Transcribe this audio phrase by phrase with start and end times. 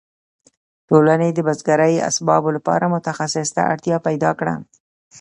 [0.87, 4.55] ټولنې د بزګرۍ اسبابو لپاره متخصص ته اړتیا پیدا کړه.